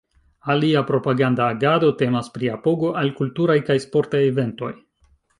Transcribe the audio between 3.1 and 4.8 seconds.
kulturaj kaj sportaj eventoj.